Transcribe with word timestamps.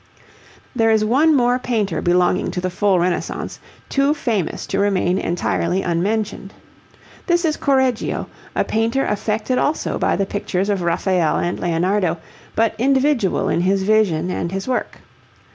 There 0.75 0.89
is 0.89 1.05
one 1.05 1.35
more 1.35 1.59
painter 1.59 2.01
belonging 2.01 2.49
to 2.49 2.59
the 2.61 2.71
full 2.71 2.97
Renaissance 2.97 3.59
too 3.87 4.15
famous 4.15 4.65
to 4.65 4.79
remain 4.79 5.19
entirely 5.19 5.83
unmentioned. 5.83 6.55
This 7.27 7.45
is 7.45 7.55
Correggio, 7.55 8.25
a 8.55 8.63
painter 8.63 9.05
affected 9.05 9.59
also 9.59 9.99
by 9.99 10.15
the 10.15 10.25
pictures 10.25 10.69
of 10.69 10.81
Raphael 10.81 11.37
and 11.37 11.59
Leonardo, 11.59 12.17
but 12.55 12.73
individual 12.79 13.47
in 13.47 13.61
his 13.61 13.83
vision 13.83 14.31
and 14.31 14.51
his 14.51 14.67
work. 14.67 14.97